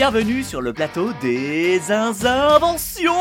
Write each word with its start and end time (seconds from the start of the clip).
Bienvenue 0.00 0.42
sur 0.42 0.62
le 0.62 0.72
plateau 0.72 1.10
des 1.20 1.92
inventions 1.92 3.12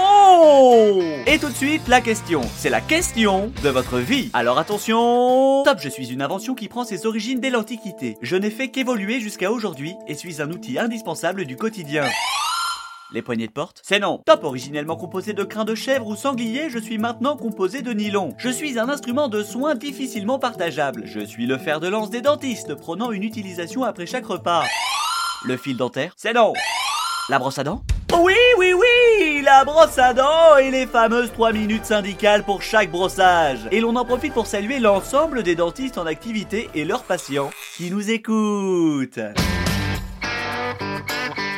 Et 1.28 1.38
tout 1.38 1.50
de 1.50 1.54
suite, 1.54 1.86
la 1.90 2.00
question. 2.00 2.40
C'est 2.56 2.70
la 2.70 2.80
question 2.80 3.52
de 3.62 3.68
votre 3.68 3.98
vie. 3.98 4.30
Alors 4.32 4.58
attention 4.58 5.64
Top, 5.66 5.80
je 5.82 5.90
suis 5.90 6.14
une 6.14 6.22
invention 6.22 6.56
qui 6.56 6.70
prend 6.70 6.86
ses 6.86 7.06
origines 7.06 7.42
dès 7.42 7.50
l'Antiquité. 7.50 8.16
Je 8.22 8.38
n'ai 8.38 8.50
fait 8.50 8.70
qu'évoluer 8.70 9.20
jusqu'à 9.20 9.52
aujourd'hui 9.52 9.96
et 10.08 10.16
suis 10.16 10.42
un 10.42 10.52
outil 10.52 10.80
indispensable 10.80 11.44
du 11.44 11.58
quotidien. 11.58 12.06
Les 13.12 13.22
poignées 13.22 13.48
de 13.48 13.52
porte? 13.52 13.82
C'est 13.84 14.00
non. 14.00 14.22
Top, 14.26 14.46
originellement 14.46 14.96
composé 14.96 15.34
de 15.34 15.44
crin 15.44 15.66
de 15.66 15.76
chèvre 15.76 16.08
ou 16.08 16.16
sanglier, 16.16 16.70
je 16.70 16.80
suis 16.80 16.98
maintenant 16.98 17.36
composé 17.36 17.82
de 17.82 17.92
nylon. 17.92 18.36
Je 18.38 18.48
suis 18.48 18.80
un 18.80 18.88
instrument 18.88 19.28
de 19.28 19.44
soins 19.44 19.76
difficilement 19.76 20.40
partageable. 20.40 21.02
Je 21.04 21.20
suis 21.20 21.46
le 21.46 21.58
fer 21.58 21.82
de 21.82 21.90
lance 21.90 22.10
des 22.10 22.22
dentistes, 22.22 22.74
prônant 22.76 23.12
une 23.12 23.24
utilisation 23.24 23.84
après 23.84 24.06
chaque 24.06 24.28
repas. 24.28 24.64
Le 25.46 25.56
fil 25.56 25.78
dentaire 25.78 26.14
C'est 26.18 26.34
non. 26.34 26.54
La 27.30 27.40
brosse 27.40 27.60
à 27.60 27.64
dents 27.64 27.82
Oui, 28.14 28.34
oui, 28.58 28.74
oui 28.74 29.42
La 29.42 29.64
brosse 29.64 29.98
à 29.98 30.14
dents 30.14 30.58
et 30.58 30.70
les 30.70 30.86
fameuses 30.86 31.32
3 31.32 31.54
minutes 31.54 31.86
syndicales 31.86 32.44
pour 32.44 32.62
chaque 32.62 32.92
brossage. 32.92 33.60
Et 33.72 33.80
l'on 33.80 33.96
en 33.96 34.04
profite 34.04 34.34
pour 34.34 34.48
saluer 34.48 34.80
l'ensemble 34.80 35.44
des 35.44 35.56
dentistes 35.56 35.98
en 35.98 36.06
activité 36.06 36.70
et 36.76 36.84
leurs 36.84 37.04
patients 37.04 37.52
qui 37.78 37.90
nous 37.90 38.10
écoutent. 38.10 39.20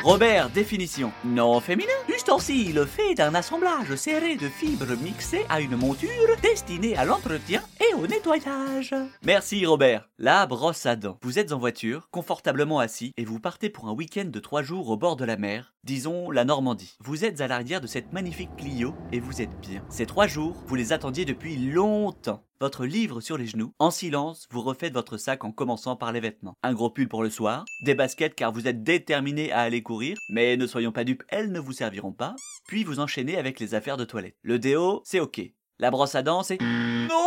Robert, 0.02 0.50
définition. 0.50 1.12
Non 1.24 1.60
féminin. 1.60 1.92
Ustensile 2.08 2.84
fait 2.86 3.14
d'un 3.14 3.36
assemblage 3.36 3.94
serré 3.94 4.34
de 4.34 4.48
fibres 4.48 4.96
mixées 5.00 5.46
à 5.48 5.60
une 5.60 5.76
monture 5.76 6.10
destinée 6.42 6.96
à 6.96 7.04
l'entretien 7.04 7.62
et 7.80 7.94
au 7.94 8.08
nettoyage. 8.08 8.94
Merci 9.24 9.64
Robert. 9.64 10.08
La 10.18 10.46
brosse 10.46 10.86
à 10.86 10.96
dents. 10.96 11.18
Vous 11.22 11.38
êtes 11.38 11.52
en 11.52 11.58
voiture, 11.58 12.08
confortablement 12.10 12.80
assis, 12.80 13.12
et 13.16 13.24
vous 13.24 13.38
partez 13.38 13.70
pour 13.70 13.88
un 13.88 13.92
week-end 13.92 14.24
de 14.26 14.40
3 14.40 14.62
jours 14.62 14.90
au 14.90 14.96
bord 14.96 15.14
de 15.14 15.24
la 15.24 15.36
mer, 15.36 15.72
disons 15.84 16.32
la 16.32 16.44
Normandie. 16.44 16.96
Vous 17.00 17.24
êtes 17.24 17.40
à 17.40 17.46
l'arrière 17.46 17.80
de 17.80 17.86
cette 17.86 18.12
magnifique 18.12 18.56
Clio 18.56 18.94
et 19.12 19.20
vous 19.20 19.40
êtes 19.40 19.60
bien. 19.60 19.84
Ces 19.88 20.06
3 20.06 20.26
jours, 20.26 20.56
vous 20.66 20.74
les 20.74 20.92
attendiez 20.92 21.24
depuis 21.24 21.56
longtemps 21.56 22.42
votre 22.62 22.86
livre 22.86 23.20
sur 23.20 23.36
les 23.36 23.48
genoux. 23.48 23.74
En 23.80 23.90
silence, 23.90 24.46
vous 24.52 24.60
refaites 24.60 24.92
votre 24.92 25.16
sac 25.16 25.42
en 25.42 25.50
commençant 25.50 25.96
par 25.96 26.12
les 26.12 26.20
vêtements. 26.20 26.56
Un 26.62 26.74
gros 26.74 26.90
pull 26.90 27.08
pour 27.08 27.24
le 27.24 27.28
soir, 27.28 27.64
des 27.84 27.96
baskets 27.96 28.36
car 28.36 28.52
vous 28.52 28.68
êtes 28.68 28.84
déterminé 28.84 29.50
à 29.50 29.62
aller 29.62 29.82
courir, 29.82 30.16
mais 30.28 30.56
ne 30.56 30.68
soyons 30.68 30.92
pas 30.92 31.02
dupes, 31.02 31.24
elles 31.26 31.50
ne 31.50 31.58
vous 31.58 31.72
serviront 31.72 32.12
pas. 32.12 32.36
Puis 32.68 32.84
vous 32.84 33.00
enchaînez 33.00 33.36
avec 33.36 33.58
les 33.58 33.74
affaires 33.74 33.96
de 33.96 34.04
toilette. 34.04 34.36
Le 34.42 34.60
déo, 34.60 35.02
c'est 35.04 35.18
ok. 35.18 35.40
La 35.80 35.90
brosse 35.90 36.14
à 36.14 36.22
dents, 36.22 36.44
c'est... 36.44 36.60
Non 36.60 37.18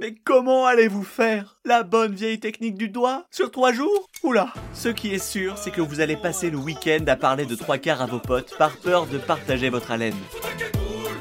Mais 0.00 0.16
comment 0.24 0.66
allez-vous 0.66 1.04
faire? 1.04 1.60
La 1.64 1.84
bonne 1.84 2.16
vieille 2.16 2.40
technique 2.40 2.76
du 2.76 2.88
doigt? 2.88 3.26
Sur 3.30 3.52
trois 3.52 3.72
jours? 3.72 4.08
Oula 4.24 4.52
Ce 4.74 4.88
qui 4.88 5.14
est 5.14 5.24
sûr, 5.24 5.58
c'est 5.58 5.70
que 5.70 5.80
vous 5.80 6.00
allez 6.00 6.16
passer 6.16 6.50
le 6.50 6.58
week-end 6.58 7.04
à 7.06 7.14
parler 7.14 7.46
de 7.46 7.54
trois 7.54 7.78
quarts 7.78 8.02
à 8.02 8.06
vos 8.06 8.18
potes 8.18 8.58
par 8.58 8.76
peur 8.78 9.06
de 9.06 9.18
partager 9.18 9.70
votre 9.70 9.92
haleine. 9.92 10.18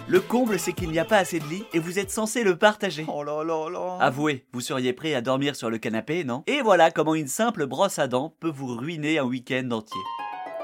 Le 0.08 0.20
comble, 0.20 0.60
c'est 0.60 0.74
qu'il 0.74 0.90
n'y 0.90 1.00
a 1.00 1.06
pas 1.06 1.18
assez 1.18 1.40
de 1.40 1.46
lit 1.46 1.64
et 1.74 1.80
vous 1.80 2.00
êtes 2.00 2.12
censé 2.12 2.44
le 2.44 2.58
partager. 2.58 3.06
Oh 3.08 3.24
là 3.24 3.44
là 3.44 3.70
là. 3.70 3.98
Avouez, 4.00 4.46
vous 4.52 4.60
seriez 4.60 4.94
prêt 4.94 5.14
à 5.14 5.22
dormir 5.22 5.56
sur 5.56 5.70
le 5.70 5.78
canapé, 5.78 6.24
non? 6.24 6.44
Et 6.48 6.62
voilà 6.62 6.92
comment 6.92 7.16
une 7.16 7.28
simple 7.28 7.66
brosse 7.66 8.00
à 8.00 8.08
dents 8.08 8.36
peut 8.40 8.52
vous 8.52 8.76
ruiner 8.76 9.20
un 9.20 9.24
week-end 9.26 9.70
entier. 9.72 10.02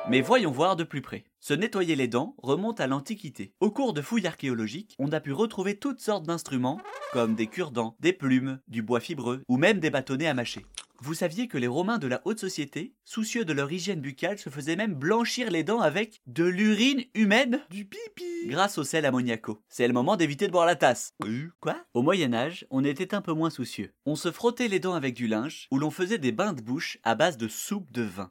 Mais 0.10 0.22
voyons 0.22 0.52
voir 0.52 0.76
de 0.76 0.84
plus 0.84 1.02
près. 1.02 1.24
Se 1.40 1.54
nettoyer 1.54 1.96
les 1.96 2.08
dents 2.08 2.36
remonte 2.42 2.80
à 2.80 2.88
l'Antiquité. 2.88 3.54
Au 3.60 3.72
cours 3.72 3.94
de 3.94 4.02
fouilles 4.02 4.28
archéologiques, 4.28 4.96
on 5.00 5.12
a 5.12 5.20
pu 5.20 5.32
retrouver 5.32 5.78
toutes 5.78 6.02
sortes 6.02 6.26
d'instruments, 6.26 6.82
comme 7.14 7.36
des 7.36 7.48
cure-dents, 7.48 7.96
des 8.00 8.14
plumes, 8.14 8.60
du 8.68 8.82
bois 8.82 9.00
fibreux 9.00 9.44
ou 9.48 9.58
même 9.58 9.80
des 9.80 9.90
bâtonnets 9.90 10.28
à 10.28 10.34
mâcher. 10.34 10.66
Vous 11.00 11.14
saviez 11.14 11.48
que 11.48 11.60
les 11.60 11.68
Romains 11.68 12.00
de 12.00 12.08
la 12.08 12.22
haute 12.26 12.40
société, 12.40 12.96
soucieux 13.06 13.46
de 13.46 13.54
leur 13.54 13.72
hygiène 13.72 14.02
buccale, 14.02 14.40
se 14.40 14.50
faisaient 14.50 14.76
même 14.76 14.96
blanchir 14.96 15.52
les 15.52 15.64
dents 15.64 15.80
avec 15.80 16.22
de 16.26 16.44
l'urine 16.44 17.04
humaine? 17.14 17.62
Du 17.70 17.86
pipi 17.86 18.48
Grâce 18.48 18.80
au 18.80 18.84
sel 18.84 19.06
ammoniaco. 19.06 19.62
C'est 19.70 19.88
le 19.88 19.94
moment 19.94 20.18
d'éviter 20.18 20.48
de 20.48 20.52
boire 20.52 20.66
la 20.66 20.76
tasse. 20.76 21.14
Quoi? 21.60 21.78
Au 21.94 22.02
Moyen-Âge, 22.02 22.66
on 22.72 22.84
était 22.84 23.14
un 23.14 23.22
peu 23.22 23.34
moins 23.34 23.52
soucieux. 23.52 23.94
On 24.08 24.16
se 24.16 24.32
frottait 24.32 24.70
les 24.70 24.80
dents 24.80 24.96
avec 24.96 25.14
du 25.14 25.28
linge, 25.28 25.68
ou 25.72 25.78
l'on 25.78 25.92
faisait 25.92 26.18
des 26.18 26.32
bains 26.32 26.54
de 26.54 26.62
bouche 26.62 26.98
à 27.04 27.14
base 27.14 27.38
de 27.38 27.48
soupe 27.48 27.92
de 27.92 28.02
vin. 28.02 28.28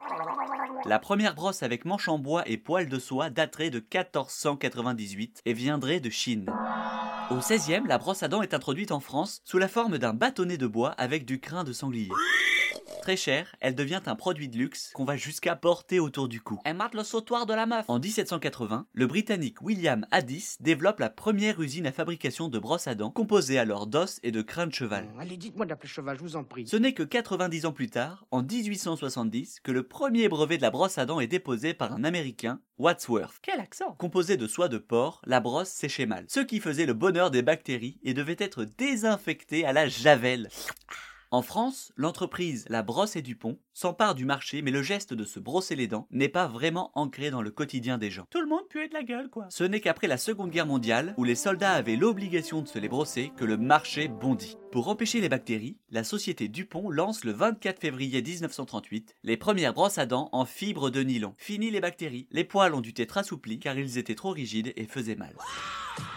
La 0.87 0.99
première 0.99 1.35
brosse 1.35 1.63
avec 1.63 1.83
manche 1.83 2.07
en 2.07 2.17
bois 2.17 2.47
et 2.47 2.55
poils 2.55 2.87
de 2.87 2.97
soie 2.97 3.29
daterait 3.29 3.69
de 3.69 3.79
1498 3.79 5.41
et 5.45 5.51
viendrait 5.51 5.99
de 5.99 6.09
Chine. 6.09 6.49
Au 7.29 7.35
XVIe, 7.35 7.81
la 7.85 7.97
brosse 7.97 8.23
à 8.23 8.29
dents 8.29 8.41
est 8.41 8.53
introduite 8.53 8.93
en 8.93 9.01
France 9.01 9.41
sous 9.43 9.57
la 9.57 9.67
forme 9.67 9.97
d'un 9.97 10.13
bâtonnet 10.13 10.57
de 10.57 10.65
bois 10.65 10.91
avec 10.91 11.25
du 11.25 11.41
crin 11.41 11.65
de 11.65 11.73
sanglier. 11.73 12.07
Très 13.07 13.15
chère, 13.15 13.55
elle 13.61 13.73
devient 13.73 14.01
un 14.05 14.17
produit 14.17 14.49
de 14.49 14.57
luxe 14.57 14.91
qu'on 14.93 15.05
va 15.05 15.15
jusqu'à 15.15 15.55
porter 15.55 16.01
autour 16.01 16.27
du 16.27 16.41
cou. 16.41 16.59
Elle 16.65 16.75
mate 16.75 16.93
le 16.93 17.05
sautoir 17.05 17.45
de 17.45 17.53
la 17.53 17.65
meuf. 17.65 17.85
En 17.87 17.99
1780, 17.99 18.85
le 18.91 19.07
Britannique 19.07 19.61
William 19.61 20.05
Addis 20.11 20.57
développe 20.59 20.99
la 20.99 21.09
première 21.09 21.61
usine 21.61 21.87
à 21.87 21.93
fabrication 21.93 22.49
de 22.49 22.59
brosses 22.59 22.85
à 22.87 22.95
dents 22.95 23.11
composée 23.11 23.59
alors 23.59 23.87
d'os 23.87 24.19
et 24.23 24.31
de 24.31 24.41
crin 24.41 24.67
de 24.67 24.73
cheval. 24.73 25.07
Allez, 25.17 25.37
dites-moi 25.37 25.65
d'appeler 25.65 25.87
cheval, 25.87 26.17
je 26.17 26.21
vous 26.21 26.35
en 26.35 26.43
prie. 26.43 26.67
Ce 26.67 26.75
n'est 26.75 26.93
que 26.93 27.03
90 27.03 27.65
ans 27.65 27.71
plus 27.71 27.89
tard, 27.89 28.27
en 28.29 28.43
1870, 28.43 29.61
que 29.61 29.71
le 29.71 29.83
premier 29.83 30.27
brevet 30.27 30.57
de 30.57 30.63
la 30.63 30.69
brosse 30.69 30.97
à 30.97 31.05
dents 31.05 31.21
est 31.21 31.27
déposé 31.27 31.73
par 31.73 31.93
un 31.93 32.03
Américain, 32.03 32.59
Wadsworth. 32.77 33.39
Quel 33.41 33.61
accent 33.61 33.95
Composé 33.97 34.35
de 34.35 34.47
soie 34.47 34.67
de 34.67 34.79
porc, 34.79 35.21
la 35.25 35.39
brosse 35.39 35.69
séchait 35.69 36.07
mal, 36.07 36.25
ce 36.27 36.41
qui 36.41 36.59
faisait 36.59 36.85
le 36.85 36.93
bonheur 36.93 37.31
des 37.31 37.41
bactéries 37.41 37.99
et 38.03 38.13
devait 38.13 38.35
être 38.37 38.65
désinfectée 38.65 39.65
à 39.65 39.71
la 39.71 39.87
javel. 39.87 40.49
En 41.29 41.41
France, 41.41 41.91
l'entreprise 41.97 42.63
La 42.69 42.83
Brosse 42.83 43.17
et 43.17 43.21
Dupont 43.21 43.59
s'empare 43.73 44.15
du 44.15 44.23
marché, 44.23 44.61
mais 44.61 44.71
le 44.71 44.81
geste 44.81 45.13
de 45.13 45.25
se 45.25 45.41
brosser 45.41 45.75
les 45.75 45.87
dents 45.87 46.07
n'est 46.09 46.29
pas 46.29 46.47
vraiment 46.47 46.89
ancré 46.95 47.31
dans 47.31 47.41
le 47.41 47.51
quotidien 47.51 47.97
des 47.97 48.09
gens. 48.09 48.25
Tout 48.29 48.39
le 48.39 48.47
monde 48.47 48.65
puait 48.69 48.87
de 48.87 48.93
la 48.93 49.03
gueule, 49.03 49.29
quoi. 49.29 49.47
Ce 49.49 49.65
n'est 49.65 49.81
qu'après 49.81 50.07
la 50.07 50.17
Seconde 50.17 50.51
Guerre 50.51 50.65
mondiale, 50.65 51.13
où 51.17 51.25
les 51.25 51.35
soldats 51.35 51.73
avaient 51.73 51.97
l'obligation 51.97 52.61
de 52.61 52.67
se 52.69 52.79
les 52.79 52.87
brosser, 52.87 53.33
que 53.35 53.43
le 53.43 53.57
marché 53.57 54.07
bondit. 54.07 54.55
Pour 54.71 54.89
empêcher 54.89 55.21
les 55.21 55.29
bactéries, 55.29 55.77
la 55.91 56.03
société 56.03 56.49
Dupont 56.49 56.89
lance 56.89 57.23
le 57.23 57.31
24 57.31 57.79
février 57.79 58.21
1938 58.21 59.15
les 59.23 59.37
premières 59.37 59.73
brosses 59.73 59.97
à 59.97 60.05
dents 60.05 60.27
en 60.33 60.45
fibre 60.45 60.89
de 60.89 61.01
nylon. 61.01 61.33
Fini 61.37 61.71
les 61.71 61.79
bactéries, 61.79 62.27
les 62.31 62.43
poils 62.43 62.75
ont 62.75 62.81
dû 62.81 62.93
être 62.97 63.17
assouplis 63.17 63.59
car 63.59 63.77
ils 63.77 63.97
étaient 63.97 64.13
trop 64.13 64.31
rigides 64.31 64.73
et 64.75 64.85
faisaient 64.85 65.15
mal. 65.15 65.33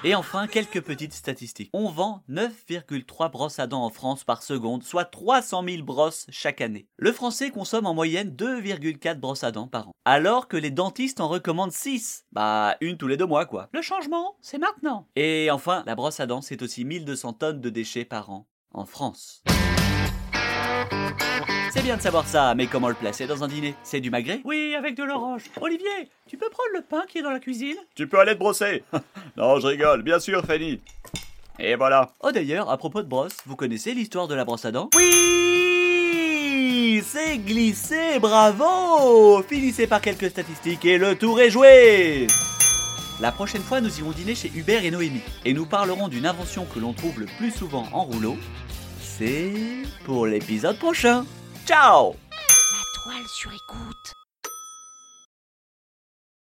Et 0.04 0.14
enfin, 0.14 0.46
quelques 0.46 0.82
petites 0.82 1.12
statistiques. 1.12 1.70
On 1.72 1.88
vend 1.88 2.22
9,3 2.28 3.30
brosses 3.30 3.58
à 3.58 3.66
dents 3.66 3.84
en 3.84 3.90
France 3.90 4.24
par 4.24 4.42
seconde, 4.42 4.82
soit 4.82 5.04
300 5.04 5.64
000 5.66 5.82
brosses 5.84 6.26
chaque 6.30 6.60
année. 6.60 6.86
Le 6.96 7.12
français 7.12 7.50
consomme 7.50 7.86
en 7.86 7.94
moyenne 7.94 8.30
2,4 8.30 9.18
brosses 9.18 9.44
à 9.44 9.52
dents 9.52 9.68
par 9.68 9.88
an. 9.88 9.92
Alors 10.04 10.48
que 10.48 10.56
les 10.56 10.70
dentistes 10.70 11.20
en 11.20 11.28
recommandent 11.28 11.72
6. 11.72 12.26
Bah, 12.32 12.76
une 12.80 12.96
tous 12.96 13.08
les 13.08 13.16
deux 13.16 13.26
mois 13.26 13.46
quoi. 13.46 13.68
Le 13.72 13.82
changement, 13.82 14.36
c'est 14.40 14.58
maintenant. 14.58 15.06
Et 15.16 15.50
enfin, 15.50 15.82
la 15.86 15.94
brosse 15.94 16.20
à 16.20 16.26
dents, 16.26 16.42
c'est 16.42 16.62
aussi 16.62 16.84
1200 16.84 17.34
tonnes 17.34 17.60
de 17.60 17.70
déchets 17.70 18.04
par 18.04 18.30
an 18.30 18.49
en 18.72 18.84
France. 18.84 19.42
C'est 21.72 21.82
bien 21.82 21.96
de 21.96 22.02
savoir 22.02 22.26
ça, 22.26 22.54
mais 22.56 22.66
comment 22.66 22.88
le 22.88 22.94
placer 22.94 23.26
dans 23.26 23.44
un 23.44 23.48
dîner? 23.48 23.74
C'est 23.84 24.00
du 24.00 24.10
magret? 24.10 24.40
Oui, 24.44 24.74
avec 24.76 24.96
de 24.96 25.04
l'orange. 25.04 25.44
Olivier, 25.60 26.08
tu 26.26 26.36
peux 26.36 26.50
prendre 26.50 26.70
le 26.74 26.82
pain 26.82 27.02
qui 27.08 27.18
est 27.18 27.22
dans 27.22 27.30
la 27.30 27.38
cuisine? 27.38 27.76
Tu 27.94 28.08
peux 28.08 28.18
aller 28.18 28.34
te 28.34 28.38
brosser. 28.38 28.82
Non, 29.36 29.60
je 29.60 29.68
rigole, 29.68 30.02
bien 30.02 30.18
sûr, 30.18 30.44
Fanny. 30.44 30.80
Et 31.60 31.76
voilà. 31.76 32.10
Oh 32.20 32.32
d'ailleurs, 32.32 32.68
à 32.68 32.76
propos 32.76 33.02
de 33.02 33.08
brosse, 33.08 33.36
vous 33.46 33.54
connaissez 33.54 33.94
l'histoire 33.94 34.26
de 34.26 34.34
la 34.34 34.44
brosse 34.44 34.64
à 34.64 34.72
dents? 34.72 34.90
Oui! 34.96 37.00
C'est 37.04 37.38
glissé, 37.38 38.18
bravo! 38.18 39.40
Finissez 39.44 39.86
par 39.86 40.00
quelques 40.00 40.30
statistiques 40.30 40.84
et 40.84 40.98
le 40.98 41.16
tour 41.16 41.40
est 41.40 41.50
joué 41.50 42.26
la 43.20 43.32
prochaine 43.32 43.62
fois, 43.62 43.80
nous 43.80 43.98
irons 43.98 44.12
dîner 44.12 44.34
chez 44.34 44.50
Hubert 44.54 44.84
et 44.84 44.90
Noémie 44.90 45.22
et 45.44 45.52
nous 45.52 45.66
parlerons 45.66 46.08
d'une 46.08 46.26
invention 46.26 46.64
que 46.64 46.78
l'on 46.78 46.92
trouve 46.92 47.20
le 47.20 47.26
plus 47.38 47.50
souvent 47.50 47.86
en 47.92 48.04
rouleau. 48.04 48.36
C'est 49.00 49.82
pour 50.04 50.26
l'épisode 50.26 50.78
prochain. 50.78 51.24
Ciao 51.66 52.14
La 52.30 53.02
toile 53.02 53.26
sur 53.28 53.50
écoute. 53.52 54.19